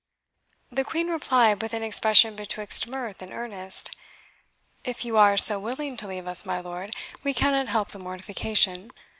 The 0.71 0.83
Queen 0.83 1.09
replied, 1.09 1.61
with 1.61 1.75
an 1.75 1.83
expression 1.83 2.35
betwixt 2.35 2.87
mirth 2.87 3.21
and 3.21 3.31
earnest, 3.31 3.95
"If 4.83 5.05
you 5.05 5.15
are 5.15 5.37
so 5.37 5.59
willing 5.59 5.95
to 5.97 6.07
leave 6.07 6.27
us, 6.27 6.43
my 6.43 6.59
lord, 6.59 6.89
we 7.23 7.35
cannot 7.35 7.67
help 7.67 7.89
the 7.89 7.99
mortification. 7.99 8.91